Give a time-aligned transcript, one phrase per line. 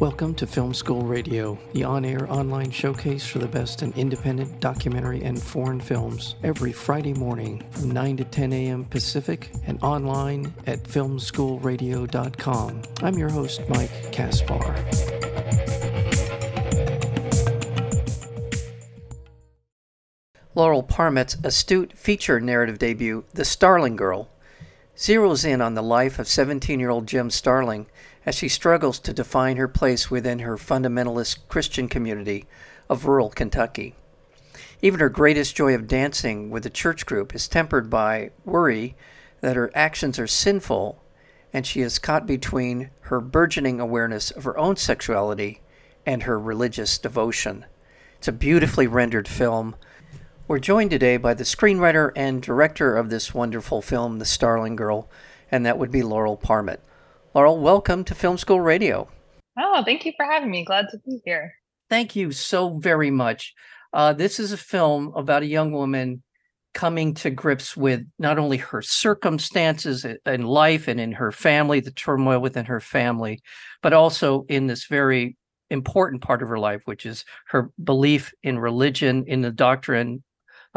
[0.00, 4.60] Welcome to Film School Radio, the on air online showcase for the best in independent
[4.60, 8.84] documentary and foreign films, every Friday morning from 9 to 10 a.m.
[8.84, 12.82] Pacific and online at filmschoolradio.com.
[13.02, 14.76] I'm your host, Mike Kaspar.
[20.54, 24.28] Laurel Parmet's astute feature narrative debut, The Starling Girl,
[24.94, 27.86] zeroes in on the life of 17 year old Jem Starling
[28.26, 32.44] as she struggles to define her place within her fundamentalist Christian community
[32.90, 33.94] of rural Kentucky.
[34.82, 38.94] Even her greatest joy of dancing with the church group is tempered by worry
[39.40, 41.02] that her actions are sinful
[41.52, 45.62] and she is caught between her burgeoning awareness of her own sexuality
[46.04, 47.64] and her religious devotion.
[48.18, 49.76] It's a beautifully rendered film
[50.48, 55.10] we're joined today by the screenwriter and director of this wonderful film, The Starling Girl,
[55.50, 56.80] and that would be Laurel Parmet.
[57.36, 59.10] Laurel, welcome to Film School Radio.
[59.58, 60.64] Oh, thank you for having me.
[60.64, 61.52] Glad to be here.
[61.90, 63.52] Thank you so very much.
[63.92, 66.22] Uh, this is a film about a young woman
[66.72, 71.90] coming to grips with not only her circumstances in life and in her family, the
[71.90, 73.42] turmoil within her family,
[73.82, 75.36] but also in this very
[75.68, 80.22] important part of her life, which is her belief in religion, in the doctrine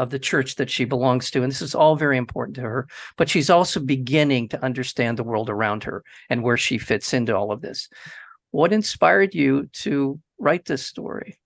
[0.00, 1.42] of the church that she belongs to.
[1.42, 2.88] And this is all very important to her.
[3.18, 7.36] But she's also beginning to understand the world around her and where she fits into
[7.36, 7.86] all of this.
[8.50, 11.38] What inspired you to write this story?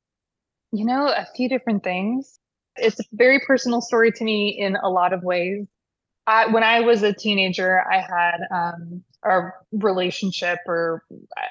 [0.70, 2.38] You know, a few different things.
[2.76, 5.66] It's a very personal story to me in a lot of ways.
[6.28, 11.02] I, when I was a teenager, I had um, a relationship, or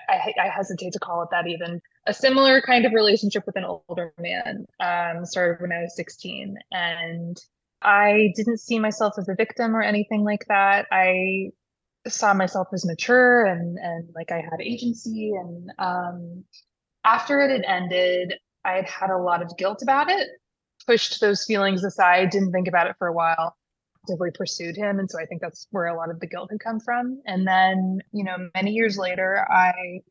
[0.08, 3.66] I, I, hesitate to call it that even, a similar kind of relationship with an
[3.66, 4.66] older man.
[4.80, 6.58] Um, started when I was 16.
[6.72, 7.42] And
[7.82, 10.86] I didn't see myself as a victim or anything like that.
[10.92, 11.52] I
[12.08, 15.32] saw myself as mature and, and like I had agency.
[15.32, 16.44] And um,
[17.04, 20.28] after it had ended, I had had a lot of guilt about it,
[20.86, 23.56] pushed those feelings aside, didn't think about it for a while
[24.04, 26.60] actively pursued him and so i think that's where a lot of the guilt had
[26.60, 30.02] come from and then you know many years later i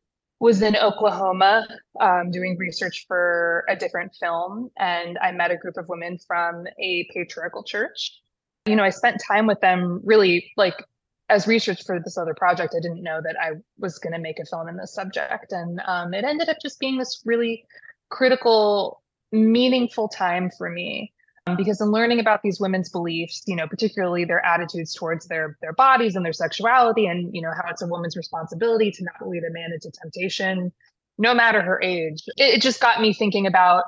[0.43, 1.65] was in Oklahoma
[2.01, 6.67] um, doing research for a different film, and I met a group of women from
[6.77, 8.19] a patriarchal church.
[8.65, 10.83] You know, I spent time with them really like
[11.29, 12.75] as research for this other project.
[12.75, 15.79] I didn't know that I was going to make a film in this subject, and
[15.85, 17.65] um, it ended up just being this really
[18.09, 19.01] critical,
[19.31, 21.12] meaningful time for me
[21.45, 25.57] Um, because in learning about these women's beliefs you know particularly their attitudes towards their
[25.61, 29.27] their bodies and their sexuality and you know how it's a woman's responsibility to not
[29.27, 30.71] lead a man into temptation
[31.17, 33.83] no matter her age it, it just got me thinking about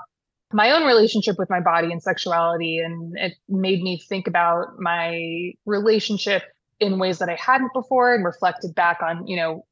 [0.54, 2.80] my own relationship with my body and sexuality.
[2.80, 6.44] And it made me think about my relationship
[6.82, 9.66] in ways that i hadn't before and reflected back on you know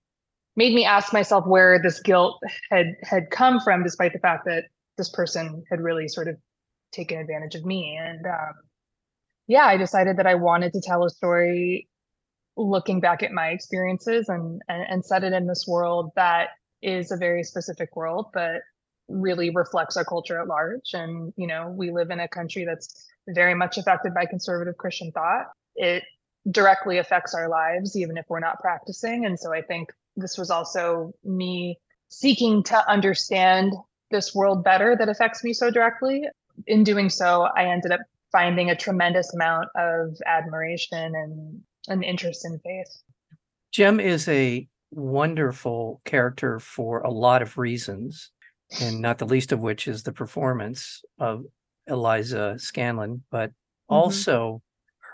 [0.56, 2.42] made me ask myself where this guilt
[2.72, 4.64] had had come from despite the fact that
[4.98, 6.38] this person had really sort of
[6.94, 8.00] taken advantage of me.
[8.02, 8.54] And um,
[9.48, 11.88] yeah, I decided that I wanted to tell a story
[12.56, 16.50] looking back at my experiences and, and, and set it in this world that
[16.82, 18.62] is a very specific world, but
[19.08, 20.94] really reflects our culture at large.
[20.94, 25.12] And, you know, we live in a country that's very much affected by conservative Christian
[25.12, 25.48] thought.
[25.76, 26.04] It
[26.52, 29.26] directly affects our lives, even if we're not practicing.
[29.26, 31.80] And so I think this was also me
[32.10, 33.74] seeking to understand
[34.12, 36.24] this world better that affects me so directly
[36.68, 42.46] in doing so, I ended up finding a tremendous amount of admiration and an interest
[42.46, 42.88] in faith.
[43.72, 48.32] Jem is a wonderful character for a lot of reasons,
[48.82, 51.46] and not the least of which is the performance of
[51.88, 53.96] Eliza Scanlen, but mm-hmm.
[53.96, 54.62] also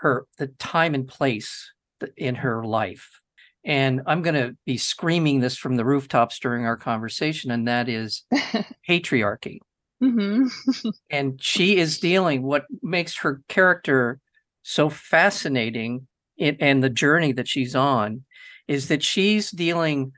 [0.00, 1.72] her the time and place
[2.16, 3.20] in her life.
[3.64, 7.88] And I'm going to be screaming this from the rooftops during our conversation, and that
[7.88, 8.24] is
[8.88, 9.58] patriarchy.
[10.02, 10.88] Mm-hmm.
[11.10, 14.18] and she is dealing what makes her character
[14.62, 16.06] so fascinating
[16.38, 18.24] in, and the journey that she's on
[18.66, 20.12] is that she's dealing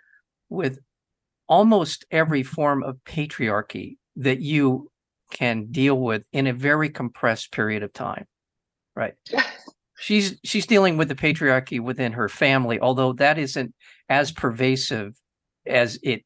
[0.49, 0.79] with
[1.49, 4.91] almost every form of patriarchy that you
[5.31, 8.27] can deal with in a very compressed period of time
[8.95, 9.15] right
[9.99, 13.75] she's she's dealing with the patriarchy within her family although that isn't
[14.09, 15.15] as pervasive
[15.67, 16.23] as it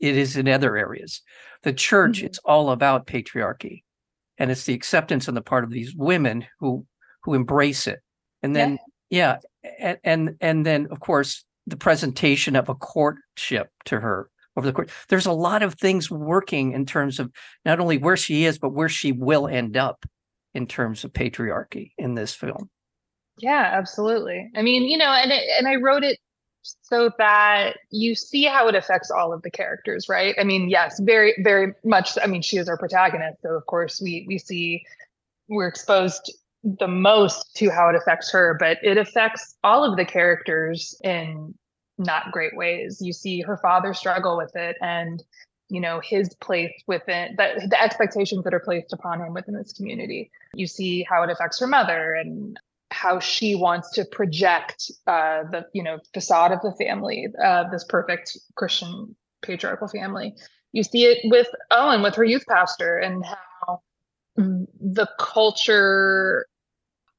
[0.00, 1.22] it is in other areas.
[1.62, 2.26] The church mm-hmm.
[2.26, 3.82] it's all about patriarchy
[4.38, 6.86] and it's the acceptance on the part of these women who
[7.22, 8.00] who embrace it.
[8.42, 8.78] And then
[9.10, 14.30] yeah, yeah and, and and then of course the presentation of a courtship to her
[14.56, 17.30] over the course there's a lot of things working in terms of
[17.64, 20.06] not only where she is but where she will end up
[20.54, 22.70] in terms of patriarchy in this film.
[23.38, 24.50] Yeah absolutely.
[24.56, 26.18] I mean you know and it, and i wrote it
[26.62, 30.34] so that you see how it affects all of the characters, right?
[30.38, 32.18] I mean, yes, very, very much.
[32.22, 34.84] I mean, she is our protagonist, so of course we we see
[35.48, 40.04] we're exposed the most to how it affects her, but it affects all of the
[40.04, 41.54] characters in
[41.98, 43.00] not great ways.
[43.00, 45.22] You see her father struggle with it, and
[45.68, 49.72] you know his place within the, the expectations that are placed upon him within this
[49.72, 50.30] community.
[50.54, 52.58] You see how it affects her mother and
[52.90, 57.84] how she wants to project uh, the you know facade of the family, uh, this
[57.84, 60.34] perfect Christian patriarchal family.
[60.72, 63.82] You see it with Owen, with her youth pastor, and how
[64.36, 66.46] the culture,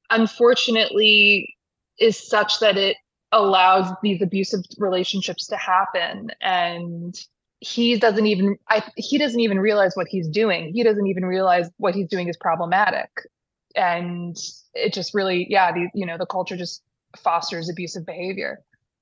[0.10, 1.56] unfortunately,
[2.00, 2.98] is such that it
[3.32, 6.32] allows these abusive relationships to happen.
[6.42, 7.16] And
[7.60, 10.74] he doesn't even I, he doesn't even realize what he's doing.
[10.74, 13.10] He doesn't even realize what he's doing is problematic
[13.76, 14.38] and
[14.74, 16.82] it just really yeah the you know the culture just
[17.18, 18.60] fosters abusive behavior.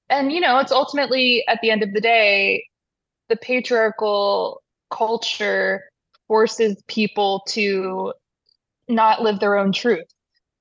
[0.09, 2.65] And you know it's ultimately at the end of the day
[3.29, 5.83] the patriarchal culture
[6.27, 8.13] forces people to
[8.87, 10.07] not live their own truth.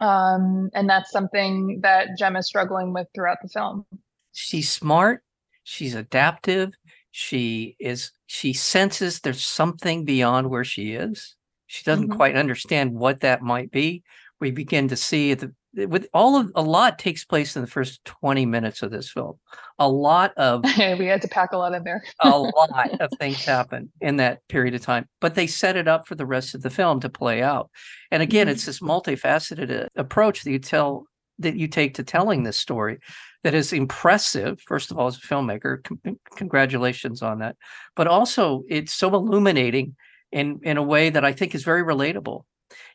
[0.01, 3.85] Um, and that's something that Jem is struggling with throughout the film.
[4.33, 5.23] She's smart.
[5.65, 6.73] She's adaptive.
[7.11, 11.35] She is she senses there's something beyond where she is
[11.69, 12.17] she doesn't Mhm.
[12.17, 14.03] quite understand what that might be.
[14.41, 15.53] We begin to see the
[15.87, 19.35] with all of a lot takes place in the first 20 minutes of this film.
[19.79, 20.63] A lot of
[20.99, 24.41] we had to pack a lot in there a lot of things happen in that
[24.49, 27.09] period of time, but they set it up for the rest of the film to
[27.11, 27.71] play out.
[28.11, 28.51] And again, Mhm.
[28.53, 31.05] it's this multifaceted uh, approach that you tell
[31.39, 32.99] that you take to telling this story
[33.45, 34.59] that is impressive.
[34.67, 37.55] First of all, as a filmmaker, con- congratulations on that.
[37.95, 39.95] But also, it's so illuminating
[40.33, 42.45] in in a way that I think is very relatable.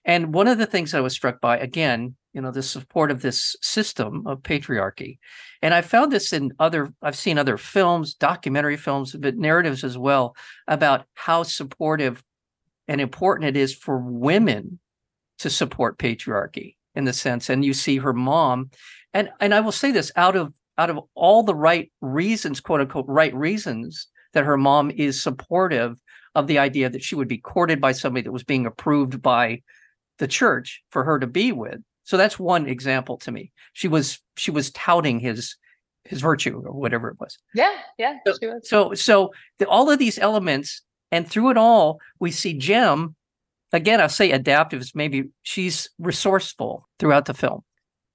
[0.05, 3.21] And one of the things I was struck by, again, you know, the support of
[3.21, 5.17] this system of patriarchy.
[5.61, 9.97] And I found this in other, I've seen other films, documentary films, but narratives as
[9.97, 10.35] well,
[10.67, 12.23] about how supportive
[12.87, 14.79] and important it is for women
[15.39, 17.49] to support patriarchy in the sense.
[17.49, 18.71] And you see her mom,
[19.13, 22.81] and and I will say this out of out of all the right reasons, quote
[22.81, 26.01] unquote, right reasons that her mom is supportive
[26.35, 29.61] of the idea that she would be courted by somebody that was being approved by
[30.19, 31.81] the church for her to be with.
[32.03, 33.51] So that's one example to me.
[33.73, 35.55] She was she was touting his
[36.05, 37.37] his virtue or whatever it was.
[37.53, 40.81] yeah yeah she was So so the, all of these elements
[41.11, 43.15] and through it all we see Jem.
[43.71, 47.63] again I'll say adaptive is maybe she's resourceful throughout the film.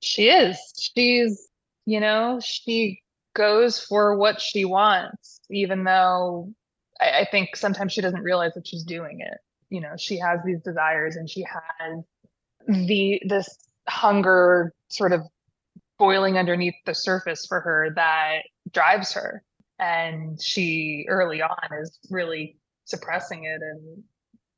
[0.01, 0.57] She is.
[0.79, 1.49] She's,
[1.87, 3.01] you know, she
[3.35, 6.53] goes for what she wants, even though
[7.01, 9.39] I, I think sometimes she doesn't realize that she's doing it.
[9.71, 12.05] You know, she has these desires and she has
[12.67, 13.49] the this
[13.89, 15.23] hunger sort of
[15.99, 18.43] boiling underneath the surface for her that
[18.73, 19.43] drives her.
[19.79, 24.03] And she early on is really suppressing it and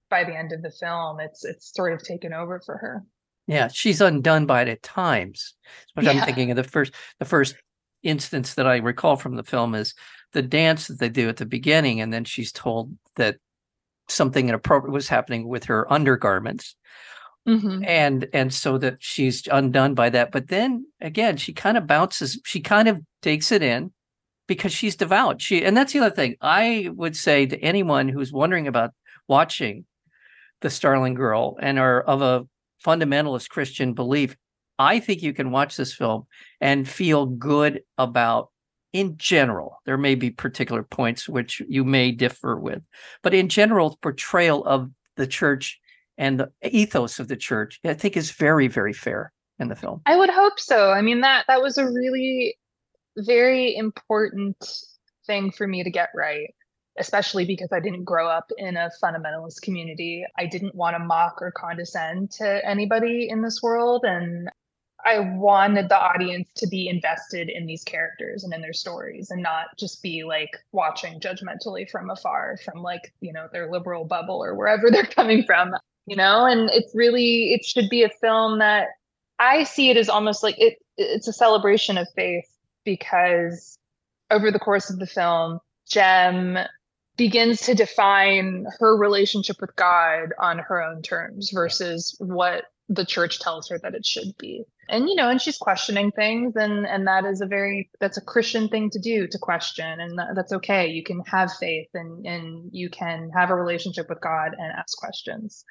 [0.09, 3.05] by the end of the film it's it's sort of taken over for her.
[3.47, 5.55] Yeah, she's undone by it at times.
[5.97, 7.57] But I'm thinking of the first the first
[8.03, 9.95] instance that I recall from the film is
[10.33, 13.37] the dance that they do at the beginning, and then she's told that
[14.09, 16.75] something inappropriate was happening with her undergarments.
[17.49, 17.87] Mhm.
[17.87, 22.39] and and so that she's undone by that but then again she kind of bounces
[22.45, 23.93] she kind of takes it in
[24.47, 28.31] because she's devout she and that's the other thing i would say to anyone who's
[28.31, 28.91] wondering about
[29.27, 29.87] watching
[30.61, 32.47] the starling girl and are of a
[32.85, 34.37] fundamentalist christian belief
[34.81, 36.27] i think you can watch this film
[36.61, 38.51] and feel good about
[38.93, 42.83] in general there may be particular points which you may differ with
[43.23, 45.81] but in general the portrayal of the church
[46.21, 50.03] and the ethos of the church, I think is very, very fair in the film.
[50.05, 50.91] I would hope so.
[50.91, 52.57] I mean that that was a really
[53.17, 54.57] very important
[55.27, 56.55] thing for me to get right,
[56.99, 60.25] especially because I didn't grow up in a fundamentalist community.
[60.39, 64.51] I didn't want to mock or condescend to anybody in this world and
[65.05, 69.43] I wanted the audience to be invested in these characters and in their stories and
[69.43, 74.43] not just be like watching judgmentally from afar from like, you know, their liberal bubble
[74.43, 75.73] or wherever they're coming from,
[76.07, 76.47] you know?
[76.47, 78.89] And it's really it should be a film that
[79.39, 82.45] I see it as almost like it it's a celebration of faith
[82.85, 83.79] because
[84.31, 86.59] over the course of the film, Jem
[87.17, 93.41] begins to define her relationship with God on her own terms versus what the church
[93.41, 94.65] tells her that it should be.
[94.91, 98.23] And you know, and she's questioning things and and that is a very that's a
[98.23, 100.89] Christian thing to do to question and that, that's okay.
[100.89, 104.99] You can have faith and and you can have a relationship with God and ask
[104.99, 105.65] questions.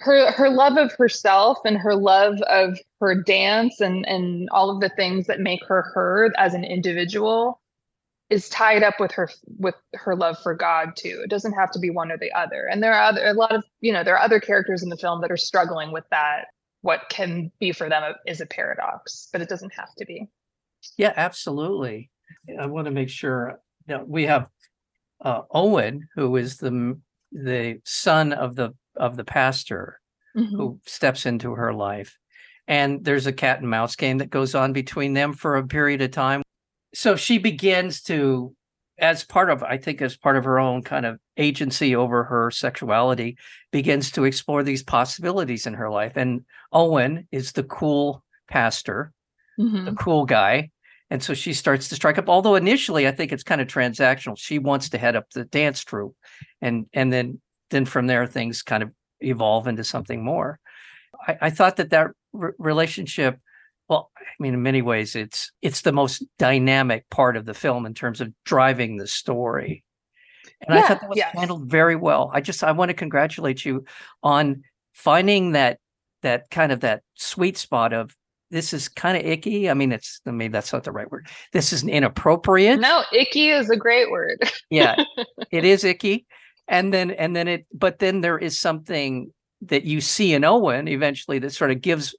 [0.00, 4.80] her her love of herself and her love of her dance and and all of
[4.80, 7.60] the things that make her her as an individual
[8.30, 9.28] is tied up with her
[9.58, 11.20] with her love for God too.
[11.24, 12.66] It doesn't have to be one or the other.
[12.70, 14.96] And there are other, a lot of you know there are other characters in the
[14.96, 16.46] film that are struggling with that.
[16.88, 20.26] What can be for them is a paradox, but it doesn't have to be.
[20.96, 22.08] Yeah, absolutely.
[22.58, 24.46] I want to make sure that we have
[25.22, 26.98] uh, Owen, who is the
[27.30, 30.00] the son of the of the pastor
[30.34, 30.50] Mhm.
[30.52, 32.16] who steps into her life.
[32.66, 36.00] And there's a cat and mouse game that goes on between them for a period
[36.00, 36.40] of time.
[36.94, 38.54] So she begins to,
[38.98, 42.50] as part of, I think, as part of her own kind of agency over her
[42.50, 43.36] sexuality,
[43.70, 46.12] begins to explore these possibilities in her life.
[46.16, 49.12] And Owen is the cool pastor,
[49.58, 49.84] Mhm.
[49.84, 50.70] the cool guy.
[51.10, 52.28] And so she starts to strike up.
[52.28, 54.36] Although initially, I think it's kind of transactional.
[54.38, 56.16] She wants to head up the dance troupe,
[56.60, 57.40] and and then
[57.70, 58.90] then from there things kind of
[59.20, 60.58] evolve into something more.
[61.26, 63.38] I, I thought that that re- relationship,
[63.88, 67.86] well, I mean, in many ways, it's it's the most dynamic part of the film
[67.86, 69.84] in terms of driving the story.
[70.66, 72.30] And I thought that was handled very well.
[72.32, 73.84] I just I want to congratulate you
[74.22, 75.78] on finding that
[76.22, 78.14] that kind of that sweet spot of
[78.50, 79.70] this is kind of icky.
[79.70, 81.28] I mean, it's maybe that's not the right word.
[81.52, 82.80] This is inappropriate.
[82.80, 84.38] No, icky is a great word.
[84.70, 84.96] Yeah,
[85.50, 86.26] it is icky.
[86.66, 90.88] And then and then it but then there is something that you see in Owen
[90.88, 92.14] eventually that sort of gives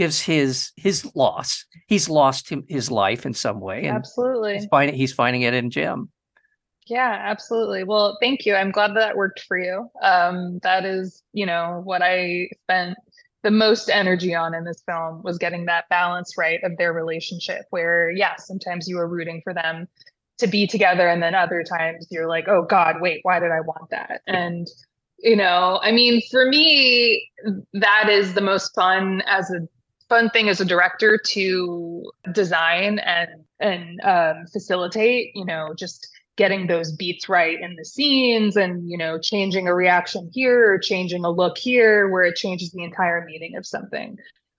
[0.00, 1.66] gives his his loss.
[1.86, 4.54] He's lost him, his life in some way and Absolutely.
[4.54, 6.08] he's finding he's finding it in Jem.
[6.86, 7.84] Yeah, absolutely.
[7.84, 8.54] Well, thank you.
[8.54, 9.90] I'm glad that worked for you.
[10.02, 12.96] Um, that is, you know, what I spent
[13.42, 17.66] the most energy on in this film was getting that balance right of their relationship
[17.68, 19.86] where, yeah, sometimes you are rooting for them
[20.38, 23.60] to be together and then other times you're like, "Oh god, wait, why did I
[23.60, 24.66] want that?" And
[25.18, 27.30] you know, I mean, for me,
[27.74, 29.68] that is the most fun as a
[30.10, 35.30] fun thing as a director to design and and um, facilitate.
[35.34, 39.74] You know, just getting those beats right in the scenes and you know changing a
[39.74, 44.16] reaction here or changing a look here where it changes the entire meaning of something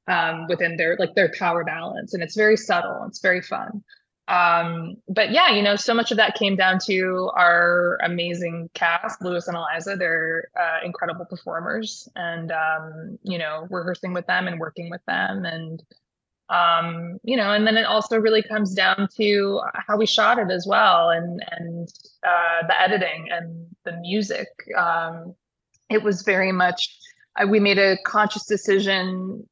[0.08, 3.84] um, within their like their power balance and it's very subtle it's very fun
[4.32, 9.22] um, but yeah you know so much of that came down to our amazing cast
[9.22, 9.96] lewis and eliza.
[9.98, 15.46] They're uh, incredible performers and um, you know rehearsing with them and working with them
[15.46, 15.84] and
[16.50, 20.52] um you know and then it also really comes down to how we shot it
[20.52, 21.88] as well and and
[22.28, 24.48] uh the editing and the music.
[24.78, 25.34] Um
[25.90, 26.98] it was very much
[27.42, 29.48] uh, we made a conscious decision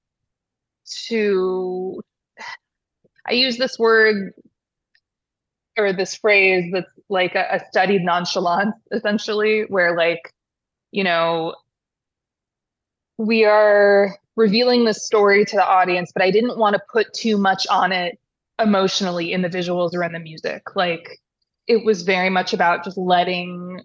[1.07, 2.01] to
[3.27, 4.33] i use this word
[5.79, 10.33] or this phrase that's like a, a studied nonchalance essentially where like
[10.91, 11.55] you know
[13.19, 17.37] we are revealing the story to the audience, but I didn't want to put too
[17.37, 18.17] much on it
[18.57, 20.63] emotionally in the visuals or in the music.
[20.75, 21.19] Like
[21.67, 23.81] it was very much about just letting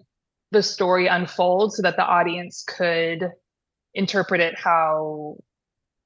[0.51, 3.29] the story unfold so that the audience could
[3.93, 5.35] interpret it how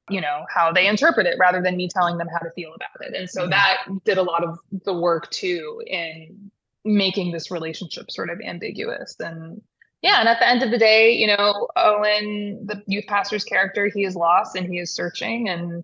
[0.10, 3.08] you know how they interpret it rather than me telling them how to feel about
[3.08, 3.50] it and so Yeah.
[3.50, 6.52] that did a lot of the work too in
[6.86, 9.62] making this relationship sort of ambiguous and
[10.02, 13.88] yeah, and at the end of the day, you know, Owen, the youth pastor's character,
[13.94, 15.50] he is lost and he is searching.
[15.50, 15.84] And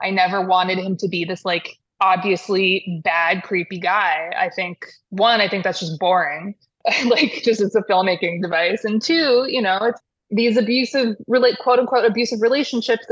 [0.00, 4.32] I never wanted him to be this like obviously bad, creepy guy.
[4.38, 6.54] I think one, I think that's just boring,
[7.06, 8.84] like just as a filmmaking device.
[8.84, 13.06] And two, you know, it's these abusive, relate quote unquote abusive relationships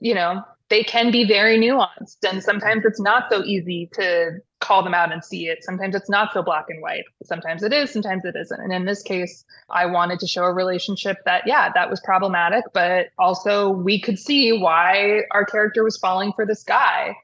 [0.00, 2.18] you know, they can be very nuanced.
[2.28, 5.64] And sometimes it's not so easy to call them out and see it.
[5.64, 7.04] Sometimes it's not so black and white.
[7.22, 8.60] Sometimes it is, sometimes it isn't.
[8.60, 12.64] And in this case, I wanted to show a relationship that, yeah, that was problematic,
[12.74, 17.16] but also we could see why our character was falling for this guy.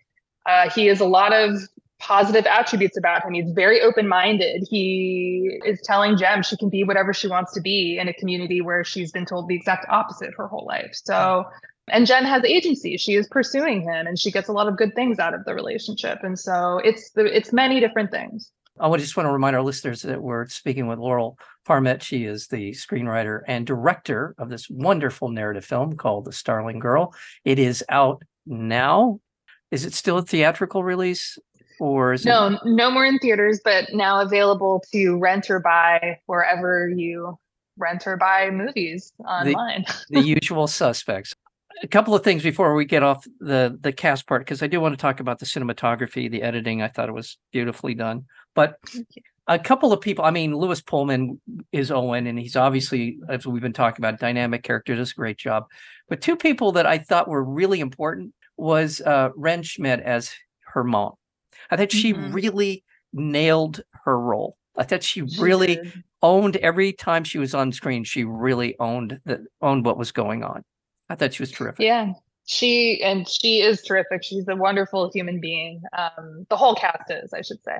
[0.46, 1.58] Uh, he is a lot of
[2.04, 3.32] positive attributes about him.
[3.32, 4.68] He's very open minded.
[4.70, 8.60] He is telling Jem she can be whatever she wants to be in a community
[8.60, 10.90] where she's been told the exact opposite her whole life.
[10.92, 11.44] So,
[11.88, 12.98] and Jem has agency.
[12.98, 15.54] She is pursuing him and she gets a lot of good things out of the
[15.54, 16.18] relationship.
[16.22, 18.50] And so it's the it's many different things.
[18.78, 22.02] Oh, I would just want to remind our listeners that we're speaking with Laurel Parmet.
[22.02, 27.14] She is the screenwriter and director of this wonderful narrative film called The Starling Girl.
[27.46, 29.20] It is out now.
[29.70, 31.38] Is it still a theatrical release
[31.80, 36.18] or is it No, no more in theaters, but now available to rent or buy
[36.26, 37.38] wherever you
[37.76, 39.84] rent or buy movies online.
[40.10, 41.34] the usual suspects?
[41.82, 44.80] A couple of things before we get off the the cast part, because I do
[44.80, 46.82] want to talk about the cinematography, the editing.
[46.82, 48.26] I thought it was beautifully done.
[48.54, 48.78] But
[49.46, 50.24] a couple of people.
[50.24, 51.40] I mean, Lewis Pullman
[51.72, 55.36] is Owen, and he's obviously, as we've been talking about, dynamic character, does a great
[55.36, 55.66] job.
[56.08, 60.32] But two people that I thought were really important was uh, Wrenn Schmidt as
[60.66, 61.14] her mom.
[61.70, 62.32] I thought she Mhm.
[62.34, 64.56] really nailed her role.
[64.76, 66.04] I thought she really did.
[66.22, 68.02] owned every time she was on screen.
[68.04, 70.64] She really owned the owned what was going on.
[71.08, 71.80] I thought she was terrific.
[71.80, 72.12] Yeah.
[72.46, 74.22] She and she is terrific.
[74.24, 75.80] She's a wonderful human being.
[75.96, 77.78] Um, the whole cast is, I should say.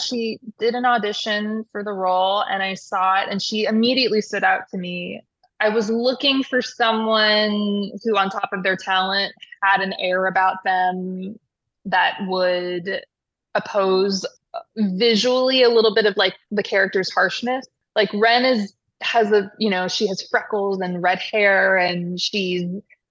[0.00, 4.44] She did an audition for the role and I saw it and she immediately stood
[4.44, 5.22] out to me.
[5.60, 9.32] I was looking for someone who, on top of their talent,
[9.62, 11.38] had an air about them
[11.86, 13.02] that would
[13.58, 14.24] oppose
[14.54, 17.66] uh, visually a little bit of like the character's harshness.
[17.94, 22.64] Like Wrenn is has a, you know, she has freckles and red hair and she's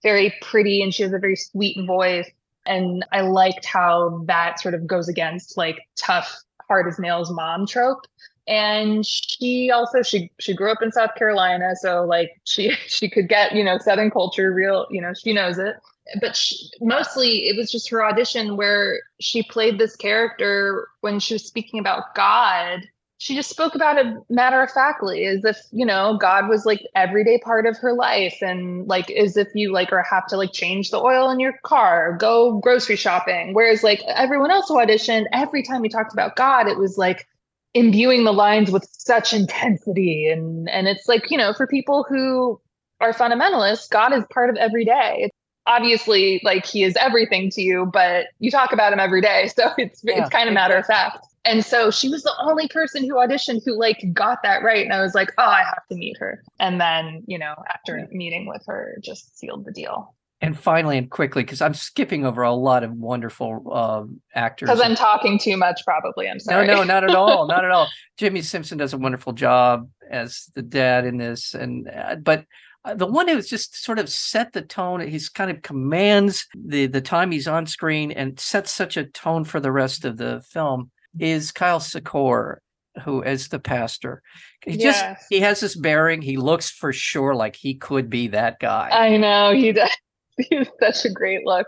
[0.04, 2.30] very pretty and she has a very sweet voice.
[2.66, 6.36] And I liked how that sort of goes against like tough,
[6.68, 8.06] hard as nails mom trope.
[8.48, 13.28] And she also she she grew up in South Carolina, so like she she could
[13.28, 15.76] get you know Southern culture real, you know she knows it.
[16.22, 21.34] But she, mostly it was just her audition where she played this character when she
[21.36, 22.88] was speaking about God.
[23.20, 26.84] She just spoke about it matter of factly as if you know god was like
[26.94, 30.54] everyday part of her life and like as if you like or have to like
[30.54, 33.54] change the oil in your car go grocery shopping.
[33.56, 37.28] Whereas like everyone else who auditioned every time we talked about god it was like
[37.74, 40.30] imbuing the lines with such intensity.
[40.30, 42.62] And and it's like you know for people who
[43.02, 45.30] are fundamentalists god is part of every day
[45.68, 49.70] obviously like he is everything to you but you talk about him every day so
[49.78, 53.04] it's Yeah, it's kind of matter of fact and so she was the only person
[53.04, 54.84] who auditioned who like got that right.
[54.84, 56.44] And I was like, oh, I have to meet her.
[56.60, 60.14] And then, you know, after meeting with her, just sealed the deal.
[60.42, 64.68] And finally and quickly, because I'm skipping over a lot of wonderful um, actors.
[64.68, 66.30] Because I'm talking too much, probably.
[66.30, 66.68] I'm sorry.
[66.68, 67.88] no, no, not at all, not at all.
[68.18, 72.44] Jimmy Simpson does a wonderful job as the dad in this, and uh, but uh,
[72.88, 75.06] Uh, the one who's just sort of set the tone.
[75.06, 79.44] He's kind of commands the the time he's on screen and sets such a tone
[79.44, 82.58] for the rest of the film is Kyle Secor,
[83.04, 84.22] who is the pastor.
[84.66, 86.22] He just he has this bearing.
[86.22, 88.90] He looks for sure like he could be that guy.
[88.92, 89.90] I know he does.
[90.50, 91.68] He's such a great look.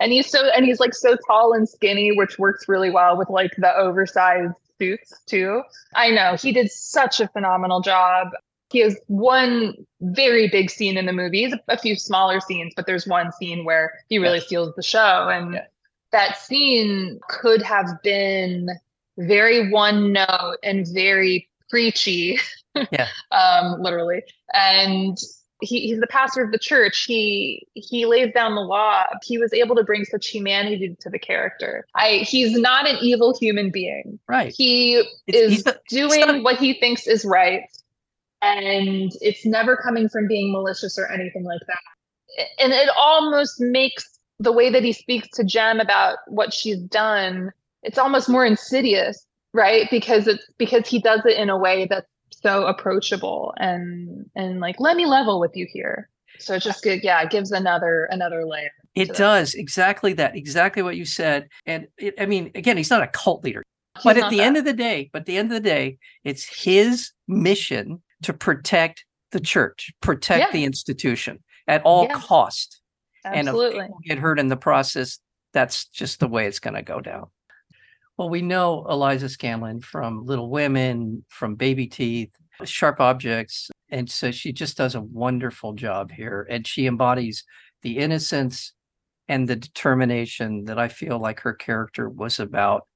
[0.00, 3.28] And he's so and he's like so tall and skinny, which works really well with
[3.28, 5.60] like the oversized suits too.
[5.94, 8.28] I know he did such a phenomenal job.
[8.70, 11.44] He has one very big scene in the movie.
[11.44, 14.46] He's a few smaller scenes, but there's one scene where he really Yes.
[14.46, 15.28] steals the show.
[15.28, 15.64] And Yeah.
[16.12, 18.68] that scene could have been
[19.18, 22.38] very one note and very preachy.
[22.92, 23.08] Yeah.
[23.32, 24.22] um, literally.
[24.54, 25.18] And
[25.60, 27.04] he, he's the pastor of the church.
[27.04, 29.02] He he lays down the law.
[29.24, 31.84] He was able to bring such humanity to the character.
[31.96, 34.20] I he's not an evil human being.
[34.28, 34.54] right.
[34.56, 37.64] He It's- is the- doing not- what he thinks is right.
[38.42, 42.46] And it's never coming from being malicious or anything like that.
[42.58, 47.52] And it almost makes the way that he speaks to Jem about what she's done,
[47.82, 49.86] it's almost more insidious, right?
[49.90, 54.76] Because it's because he does it in a way that's so approachable and and like
[54.78, 56.08] let me level with you here.
[56.38, 58.70] So it just yeah, it gives another another layer.
[58.94, 61.48] It does exactly that, exactly what you said.
[61.66, 63.62] And it, I mean, again, he's not a cult leader,
[63.96, 64.42] He's but at the that.
[64.42, 68.32] end of the day, but at the end of the day, it's his mission to
[68.32, 70.52] protect the church, protect Yeah.
[70.52, 72.14] the institution at all Yeah.
[72.14, 72.80] cost.
[73.24, 75.18] And if people get hurt in the process,
[75.52, 77.26] that's just the way it's going to go down.
[78.16, 82.30] Well, we know Eliza Scanlen from Little Women, from Baby Teeth,
[82.64, 87.44] Sharp Objects, and so she just does a wonderful job here, and she embodies
[87.82, 88.72] the innocence
[89.28, 92.86] and the determination that I feel like her character was about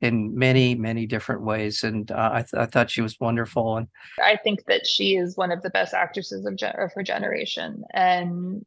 [0.00, 1.82] in many, many different ways.
[1.82, 3.76] And uh, I, th- I thought she was wonderful.
[3.76, 3.88] And
[4.22, 7.84] I think that she is one of the best actresses of, gen- of her generation.
[7.92, 8.64] And,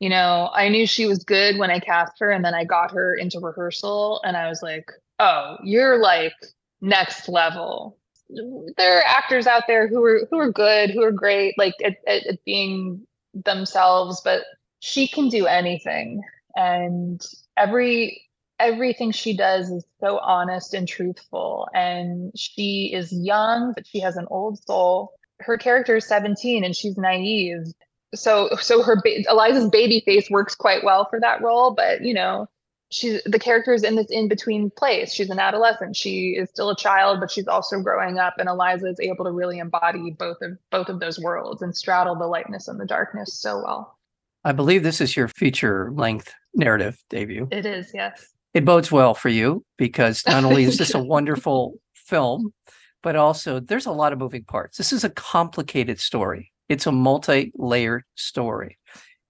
[0.00, 2.90] you know, I knew she was good when I cast her, and then I got
[2.92, 6.34] her into rehearsal, and I was like, oh, you're like
[6.80, 7.96] next level.
[8.76, 11.96] There are actors out there who are who are good, who are great, like at,
[12.08, 14.42] at, at being themselves, but
[14.80, 16.22] she can do anything.
[16.56, 17.24] And
[17.56, 18.20] every
[18.58, 24.16] everything she does is so honest and truthful and she is young but she has
[24.16, 25.12] an old soul.
[25.40, 27.66] Her character is 17 and she's naive.
[28.14, 32.14] So so her ba- eliza's baby face works quite well for that role but you
[32.14, 32.46] know
[32.90, 35.12] she's the character is in this in between place.
[35.12, 35.96] She's an adolescent.
[35.96, 39.32] She is still a child but she's also growing up and eliza is able to
[39.32, 43.34] really embody both of both of those worlds and straddle the lightness and the darkness
[43.34, 43.98] so well.
[44.44, 47.48] I believe this is your feature length narrative debut.
[47.50, 51.74] it is yes it bodes well for you because not only is this a wonderful
[51.94, 52.54] film,
[53.02, 54.78] but also there's a lot of moving parts.
[54.78, 56.52] This is a complicated story.
[56.70, 58.78] It's a multi-layered story.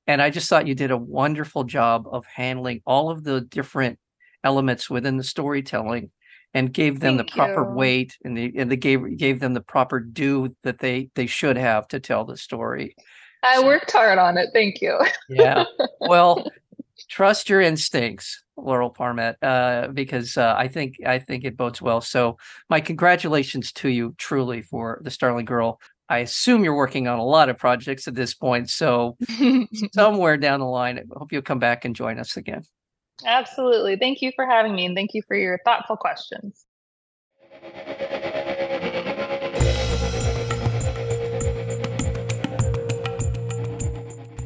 [0.07, 3.99] And I just thought you did a wonderful job of handling all of the different
[4.45, 6.13] elements within the storytelling
[6.55, 7.75] and gave them Thank the proper you.
[7.75, 11.57] weight and they and they gave gave them the proper due that they they should
[11.57, 12.95] have to tell the story.
[13.43, 14.51] I So- worked hard on it.
[14.55, 14.97] Thank you.
[15.29, 15.65] Yeah.
[16.01, 16.47] Well,
[17.11, 22.01] trust your instincts, Laurel Parmet, uh, because uh, I think I think it bodes well.
[22.01, 22.39] So,
[22.69, 25.81] my congratulations to you, truly, for the Starling Girl.
[26.09, 28.71] I assume you're working on a lot of projects at this point.
[28.71, 29.17] So,
[29.93, 32.63] somewhere down the line, I hope you'll come back and join us again.
[33.25, 33.97] Absolutely.
[33.97, 36.67] Thank you for having me and thank you for your thoughtful questions.